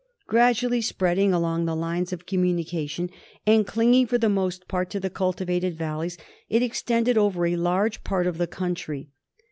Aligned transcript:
Gradually 0.25 0.81
spreading 0.81 1.31
along 1.31 1.65
the 1.65 1.75
lines 1.75 2.11
of 2.11 2.25
communication 2.25 3.11
and 3.45 3.67
clinging 3.67 4.07
for 4.07 4.17
the 4.17 4.29
most 4.29 4.67
part 4.67 4.89
to 4.89 4.99
the 4.99 5.11
cultivated 5.11 5.77
valleys, 5.77 6.17
it 6.49 6.63
extended 6.63 7.19
over 7.19 7.45
a 7.45 7.55
large 7.55 8.03
part 8.03 8.25
of 8.25 8.39
the 8.39 8.47
country. 8.47 9.11